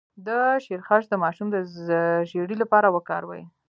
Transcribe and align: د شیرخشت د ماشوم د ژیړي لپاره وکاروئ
د 0.27 0.29
شیرخشت 0.63 1.07
د 1.11 1.15
ماشوم 1.23 1.47
د 1.51 1.55
ژیړي 2.29 2.55
لپاره 2.63 2.87
وکاروئ 2.95 3.43